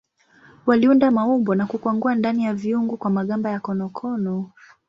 Waliunda 0.65 1.11
maumbo 1.11 1.55
na 1.55 1.65
kukwangua 1.67 2.15
ndani 2.15 2.43
ya 2.43 2.53
viungu 2.53 2.97
kwa 2.97 3.09
magamba 3.11 3.49
ya 3.51 3.59
konokono. 3.59 4.51